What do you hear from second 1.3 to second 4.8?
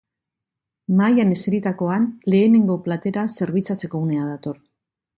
eseritakoan, lehenengo platera zerbitzatzeko unea dator.